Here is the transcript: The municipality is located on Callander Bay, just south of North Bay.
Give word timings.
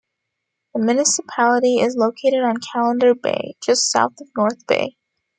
The 0.73 0.81
municipality 0.81 1.77
is 1.77 1.95
located 1.95 2.41
on 2.41 2.57
Callander 2.57 3.13
Bay, 3.13 3.53
just 3.63 3.91
south 3.91 4.19
of 4.19 4.29
North 4.35 4.65
Bay. 4.65 4.97